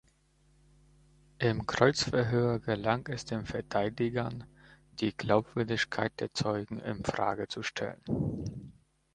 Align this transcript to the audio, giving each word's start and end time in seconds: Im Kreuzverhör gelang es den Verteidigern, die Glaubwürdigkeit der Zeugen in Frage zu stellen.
Im 1.37 1.67
Kreuzverhör 1.67 2.57
gelang 2.57 3.05
es 3.07 3.25
den 3.25 3.45
Verteidigern, 3.45 4.45
die 4.99 5.15
Glaubwürdigkeit 5.15 6.11
der 6.19 6.33
Zeugen 6.33 6.79
in 6.79 7.03
Frage 7.03 7.47
zu 7.47 7.61
stellen. 7.61 8.01